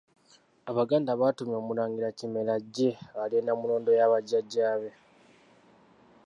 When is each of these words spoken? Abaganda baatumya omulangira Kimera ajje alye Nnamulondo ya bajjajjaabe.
Abaganda 0.69 1.11
baatumya 1.21 1.55
omulangira 1.61 2.15
Kimera 2.17 2.51
ajje 2.59 2.89
alye 3.21 3.39
Nnamulondo 3.41 3.91
ya 3.99 4.11
bajjajjaabe. 4.11 4.89